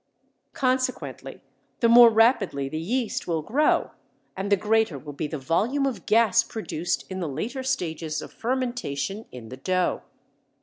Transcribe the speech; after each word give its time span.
Consequently 0.53 1.41
the 1.79 1.87
more 1.87 2.09
rapidly 2.09 2.67
the 2.67 2.79
yeast 2.79 3.27
will 3.27 3.43
grow, 3.43 3.91
and 4.35 4.51
the 4.51 4.57
greater 4.57 4.97
will 4.97 5.13
be 5.13 5.27
the 5.27 5.37
volume 5.37 5.85
of 5.85 6.07
gas 6.07 6.41
produced 6.41 7.05
in 7.07 7.19
the 7.19 7.29
later 7.29 7.61
stages 7.61 8.19
of 8.19 8.33
fermentation 8.33 9.25
in 9.31 9.49
the 9.49 9.57
dough. 9.57 10.01